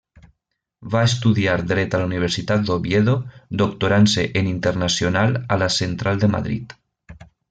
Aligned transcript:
Va 0.93 1.01
estudiar 1.07 1.57
Dret 1.71 1.97
a 1.97 1.99
la 2.03 2.07
Universitat 2.09 2.65
d'Oviedo, 2.69 3.15
doctorant-se 3.63 4.25
en 4.41 4.49
Internacional 4.53 5.37
a 5.57 5.59
la 5.65 5.69
Central 5.77 6.23
de 6.25 6.31
Madrid. 6.37 6.75